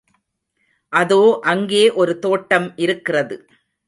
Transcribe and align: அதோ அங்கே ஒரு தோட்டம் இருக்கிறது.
அதோ 0.93 1.19
அங்கே 1.43 1.83
ஒரு 1.91 2.13
தோட்டம் 2.19 2.73
இருக்கிறது. 2.77 3.35